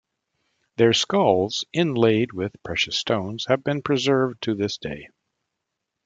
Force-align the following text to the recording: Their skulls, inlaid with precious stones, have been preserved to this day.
Their 0.77 0.93
skulls, 0.93 1.63
inlaid 1.73 2.33
with 2.33 2.55
precious 2.63 2.97
stones, 2.97 3.45
have 3.49 3.63
been 3.63 3.83
preserved 3.83 4.41
to 4.41 4.55
this 4.55 4.79
day. 4.79 5.09